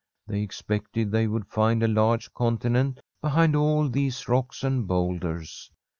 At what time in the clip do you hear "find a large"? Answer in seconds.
1.45-2.33